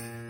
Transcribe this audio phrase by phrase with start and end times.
[0.00, 0.29] and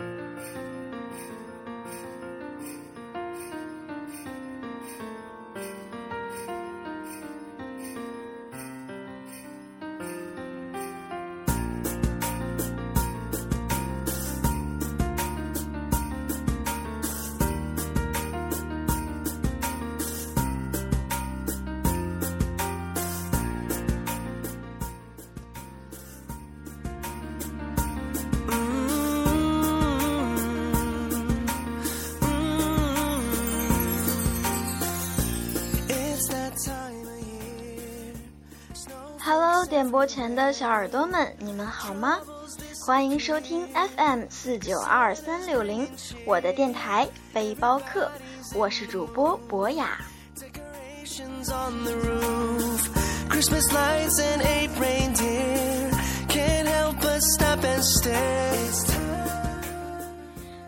[39.81, 42.19] 电波前的小耳朵们，你们好吗？
[42.85, 45.89] 欢迎收听 FM 四九二三六零，
[46.23, 48.11] 我的电台背包客，
[48.53, 49.97] 我是主播博雅。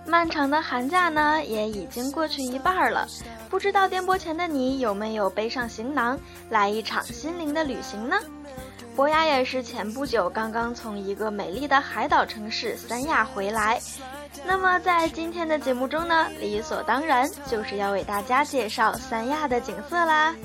[0.08, 3.08] 漫长的寒假呢，也已经过去一半了。
[3.48, 8.18] 不知道电波前的你有没有背上行囊，来一场心灵的旅行呢？
[8.96, 13.82] 博雅也是前不久刚刚从一个美丽的海岛城市三亚回来。
[14.46, 20.36] 那么在今天的节目中呢，理所当然就是要为大家介绍三亚的景色啦。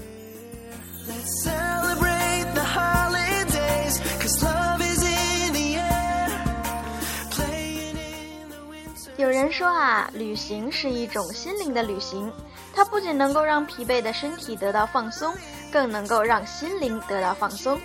[9.18, 12.32] 有人说啊，旅行是一种心灵的旅行，
[12.74, 15.34] 它不仅能够让疲惫的身体得到放松，
[15.70, 17.78] 更能够让心灵得到放松。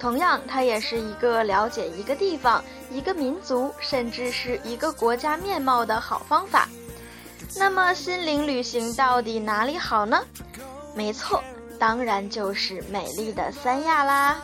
[0.00, 6.66] 同样，它也是一个了解一个地方、一个民族，甚至是一个国家面貌的好方法。
[7.56, 10.24] 那么，心灵旅行到底哪里好呢？
[10.94, 11.44] 没错，
[11.78, 14.40] 当然就是美丽的三亚啦。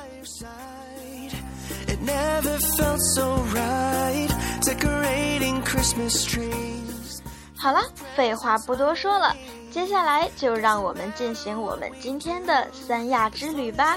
[7.57, 7.81] 好了，
[8.15, 9.35] 废话不多说了，
[9.71, 13.97] 接下来就让我们进行我们今天的三亚之旅吧。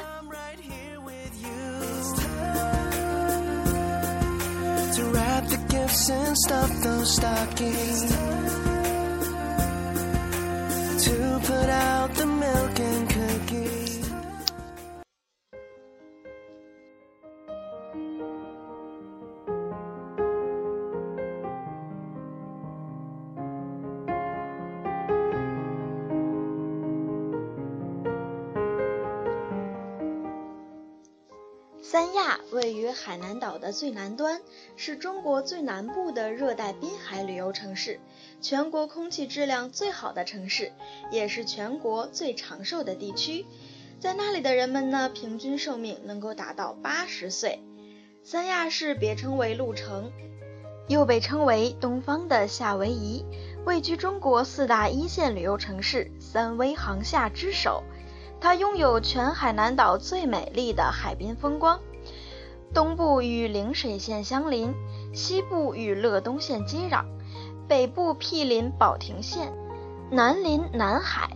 [5.89, 8.01] And stuff those stockings
[11.03, 13.88] to put out the milk and cookies.
[31.91, 34.39] 三亚位于海南岛的最南端，
[34.75, 37.99] 是中国最南部的热带滨海旅游城市，
[38.41, 40.71] 全国空气质量最好的城市，
[41.09, 43.43] 也是全国最长寿的地区。
[43.99, 47.59] 在那里的人们呢，平均寿命能够达到八十岁。
[48.23, 50.11] 三亚市别称为鹿城，
[50.87, 53.25] 又被称为东方的夏威夷，
[53.65, 57.83] 位居中国四大一线旅游城市三威航厦之首。
[58.41, 61.79] 它拥有全海南岛最美丽的海滨风光，
[62.73, 64.73] 东部与陵水县相邻，
[65.13, 67.03] 西部与乐东县接壤，
[67.67, 69.51] 北部毗邻保亭县，
[70.09, 71.29] 南临南海。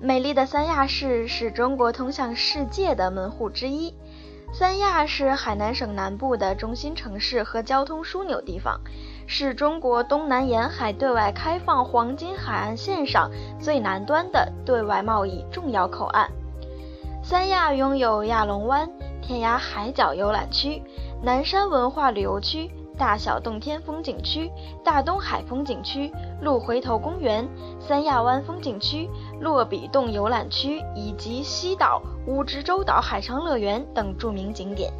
[0.00, 3.94] 美丽的三亚市是中国通向世界的门户之一。
[4.52, 8.80] 三亚是海南省南部的中心城市和交通枢纽地方，
[9.28, 16.28] 是中国东南沿海对外开放黄金海岸线上最南端的对外贸易重要口岸。
[17.22, 20.82] 三亚拥有亚龙湾、天涯海角游览区、
[21.22, 24.50] 南山文化旅游区、大小洞天风景区、
[24.82, 26.10] 大东海风景区、
[26.40, 27.46] 鹿回头公园、
[27.78, 29.08] 三亚湾风景区、
[29.38, 34.90] 落笔洞游览区以及西岛、蜈支洲岛海上乐园等著名景点。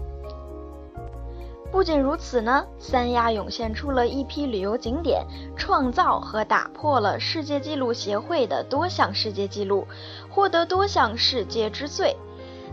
[1.72, 5.24] 不仅如此呢，三亚涌现出了一批旅游景点，
[5.56, 9.86] 创造和打破了世界纪录协会的多项世界纪录，
[10.28, 12.16] 获得多项世界之最。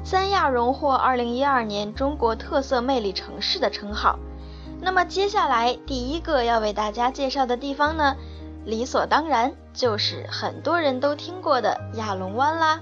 [0.03, 4.17] 三亚荣获2012年中国特色魅力城市的称号。
[4.82, 8.16] 那么接下来第一个要为大家介绍的地方呢，
[8.66, 12.79] 理所当然就是很多人都听过的亚龙湾啦。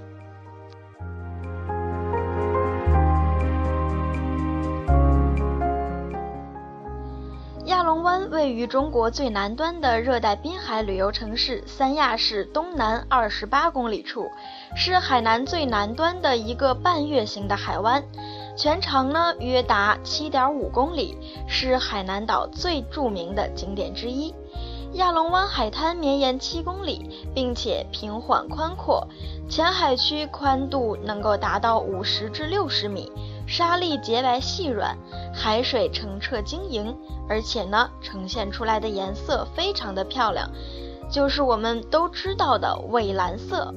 [7.86, 14.28] 龙湾位于中国最南端的热带滨海旅游城市三亚市东南二十八公里处，
[14.74, 18.02] 是海南最南端的一个半月形的海湾，
[18.56, 21.16] 全长呢约达七点五公里，
[21.46, 24.34] 是海南岛最著名的景点之一。
[24.94, 29.06] 亚龙湾海滩绵延七公里，并且平缓宽阔，
[29.48, 33.12] 浅海区宽度能够达到五十至六十米。
[33.46, 34.96] 沙粒洁白细软，
[35.32, 36.96] 海水澄澈晶莹，
[37.28, 40.50] 而且呢，呈现出来的颜色非常的漂亮，
[41.08, 43.72] 就是我们都知道的蔚蓝色。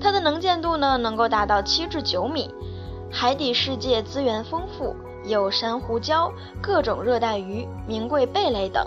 [0.00, 2.52] 它的能见度呢，能够达到七至九米。
[3.10, 8.84] 海底世界资源丰富，有珊瑚礁、各种热带鱼、名贵贝类等。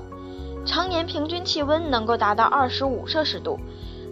[0.65, 3.57] 常年平均气温能够达到二十五摄氏度，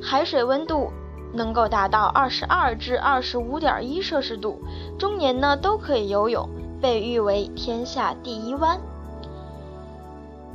[0.01, 0.89] 海水温度
[1.35, 4.61] 能够达到二十二至二十五点一摄氏度，
[4.97, 6.49] 中年呢都可以游泳，
[6.81, 8.79] 被誉为天下第一湾。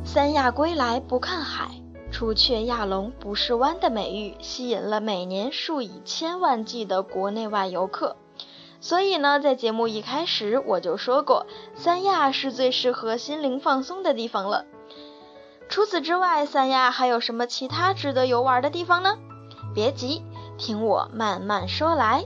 [0.03, 1.69] 三亚归来不看海，
[2.11, 8.17] 除却亚龙不是湾的美誉，吸引了每年数以千万计的国内外游客。
[8.81, 14.65] 所以呢，在节目一开始我就说过，三亚是最适合心灵放松的地方了。
[15.69, 19.19] 除此之外，三亚还有什么其他值得游玩的地方呢？
[19.75, 20.23] 别急，
[20.61, 22.23] 听我慢慢说来。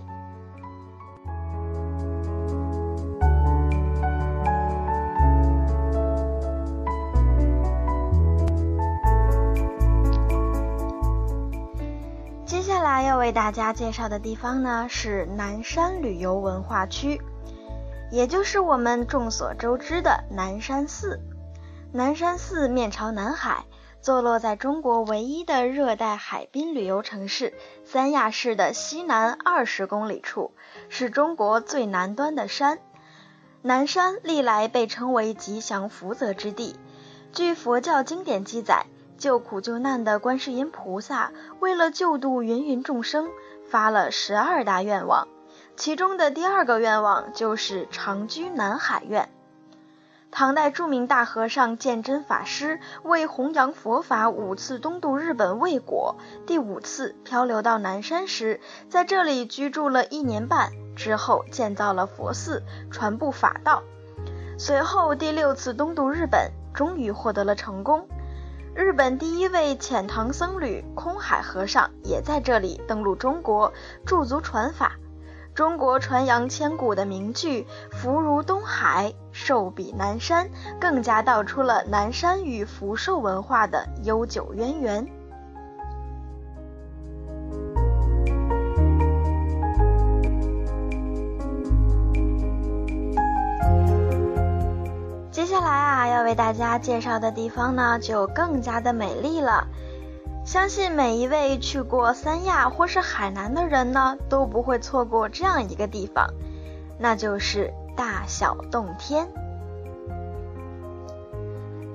[12.45, 17.23] 接下来要为大家介绍的地方呢，是南山旅游文化区，
[18.11, 21.21] 也就是我们众所周知的南山寺。
[21.93, 23.65] 南山寺面朝南海，
[24.05, 27.55] 坐落在中国唯一的热带海滨旅游城市
[27.87, 30.53] 三亚市的西南二十公里处，
[30.91, 32.81] 是中国最南端的山。
[33.62, 36.77] 南山历来被称为吉祥福泽之地。
[37.33, 38.85] 据佛教经典记载，
[39.17, 43.31] 救苦救难的观世音菩萨为了救度芸芸众生，
[43.71, 45.29] 发了十二大愿望，
[45.77, 49.31] 其中的第二个愿望就是长居南海愿。
[50.35, 63.85] 唐代著名大和尚鉴真法师为弘扬佛法五次东渡日本未果，第五次漂流到南山时，在这里居住了一年半，之后建造了佛寺，传布法道。
[64.59, 68.05] 随后第六次东渡日本，终于获得了成功。
[68.75, 73.73] 日本第一位遣唐僧侣空海和尚也在这里登陆中国，
[74.05, 74.97] 驻足传法。
[75.55, 85.06] 中国传扬千古的名句“福如东海，寿比南山”，更加道出了南山与福寿文化的悠久渊源。
[95.31, 99.65] 接下来啊，要为大家介绍的地方呢，就更加的美丽了。
[100.44, 106.29] 相信每一位去过三亚或是海南的人呢，都不会错过这样一个地方，
[106.99, 109.26] 那就是大小洞天。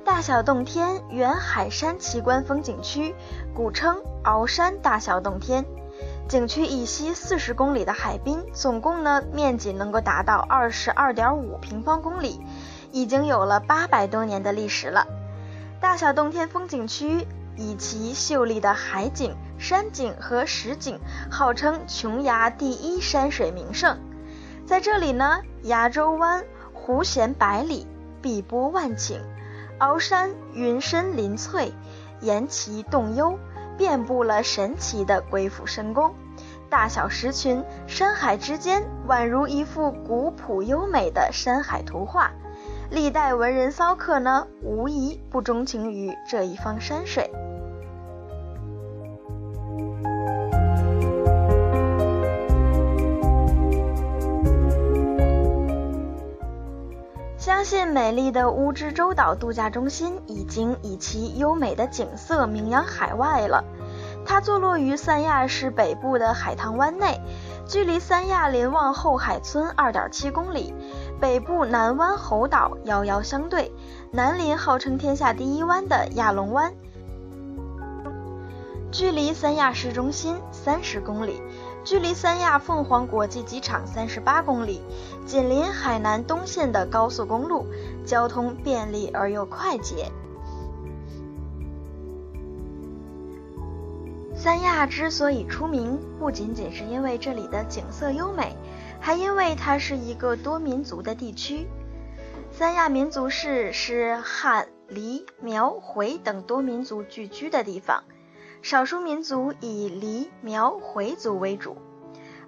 [0.03, 3.13] 大小洞天原海山奇观风景区，
[3.53, 5.63] 古称鳌山大小洞天。
[6.27, 12.41] 景区以西四十公里的海滨，总共呢面积能够达到二十二点五平方公里，
[12.91, 15.05] 已经有了八百多年的历史了。
[15.79, 17.27] 大小洞天风景区。
[17.59, 20.97] 以其秀丽的海景、山景和石景，
[21.29, 23.99] 号称琼崖第一山水名胜。
[24.65, 27.85] 在这里呢，崖洲湾湖咸百里，
[28.21, 29.17] 碧波万顷；
[29.79, 31.73] 鳌山云深林翠，
[32.21, 33.37] 岩奇洞幽，
[33.77, 36.13] 遍布了神奇的鬼斧神工。
[36.69, 42.31] 大小石群，山海之间宛如一幅古朴优美的山海图画。
[42.89, 47.29] 历代文人骚客呢，无疑不钟情于这一方山水。
[57.49, 63.65] 相信美丽的乌支洲岛度假中心已经以其优美的景色名扬海外了。
[64.23, 67.19] 它坐落于三亚市北部的海棠湾内，
[67.65, 70.75] 距离三亚临望后海村二点七公里，
[71.19, 73.71] 北部南湾猴岛遥遥相对，
[74.11, 76.71] 南临号称天下第一湾的亚龙湾，
[78.91, 81.41] 距离三亚市中心三十公里。
[81.83, 84.81] 距离三亚凤凰国际机场三十八公里，
[85.25, 87.65] 紧邻海南东线的高速公路，
[88.05, 90.11] 交通便利而又快捷。
[94.35, 98.55] 三亚之所以出名，不仅仅是因为这里的景色优美，
[98.99, 101.67] 还因为它是一个多民族的地区。
[102.51, 108.03] 三亚民族市是汉、黎、苗、回等多民族聚居的地方。
[108.61, 111.77] 少数民族以黎、苗、回族为主，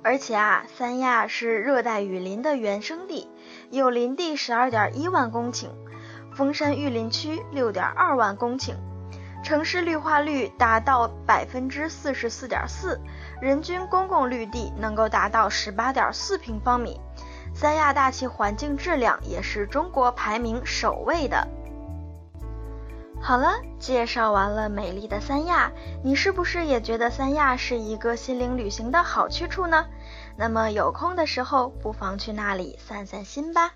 [0.03, 3.29] 而且啊，三亚是热带雨林的原生地，
[3.69, 5.69] 有林地十二点一万公顷，
[6.35, 8.75] 峰山育林区六点二万公顷，
[9.41, 12.99] 城市绿化率达到百分之四十四点四，
[13.41, 16.99] 人均公共绿地能够达到十八点四平方米。
[17.53, 21.47] 三亚大气环境质量也是中国排名首位的。
[23.23, 25.71] 好了，介绍完了美丽的三亚，
[26.03, 29.85] 你是不是也觉得三亚是一个心灵旅行的好去处呢？
[30.35, 33.73] 那么有空的时候，不妨去那里散散心吧。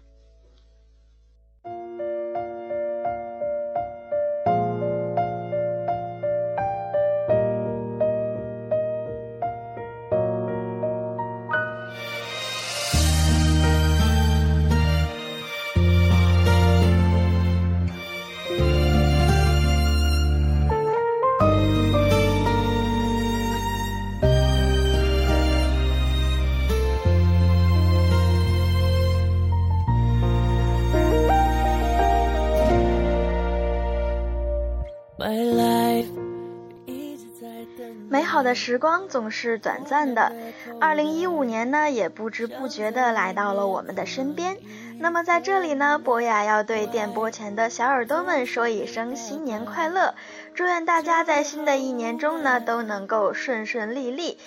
[38.45, 40.31] 的时光总是短暂的，
[40.79, 44.55] 二零一五年呢，也不知不觉的来到了我们的身边。
[44.97, 50.15] 那么在这里呢，博雅要对电波前的小耳朵们说一声新年快乐，
[50.53, 54.37] 祝愿大家在新的一年中呢，都能够顺顺利利，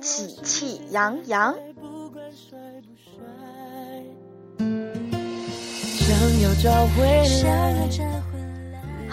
[0.00, 1.54] 喜气洋洋。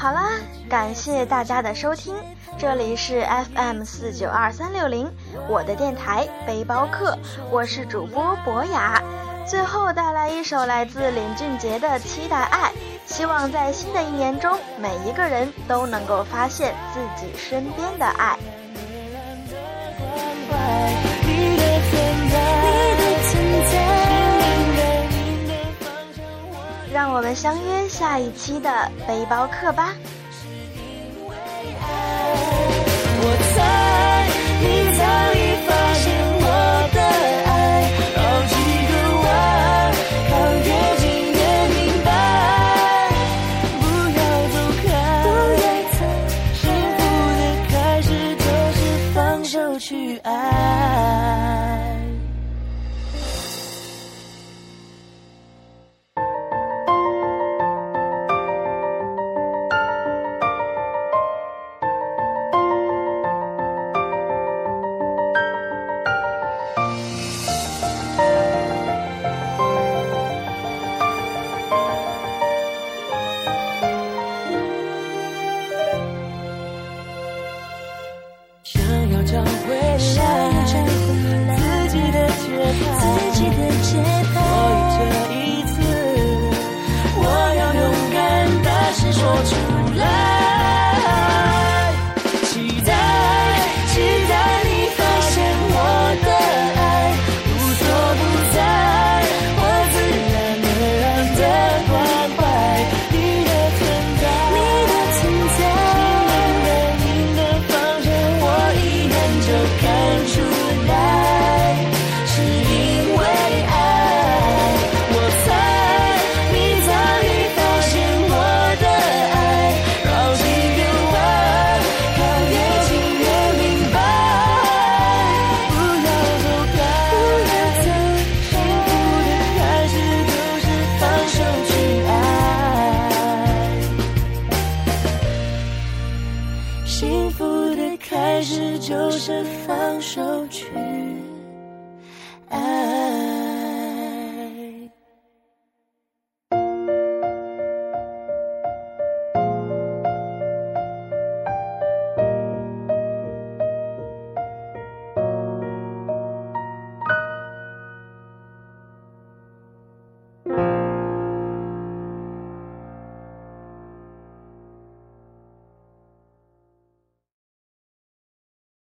[0.06, 2.14] 好啦，感谢大家的收听，
[2.60, 5.12] 这里是 FM 四九二三六零，
[5.50, 7.18] 我的电台背包客，
[7.50, 9.02] 我是主播博雅。
[9.48, 12.70] 最后带来一首来自林俊杰的《期待爱》，
[13.08, 18.38] 希望在新的一年中，每一个人都能够发现自己身边的爱。
[27.16, 29.94] 我们相约下一期的背包客吧。